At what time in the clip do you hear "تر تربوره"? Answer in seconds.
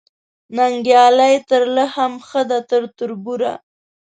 2.69-3.53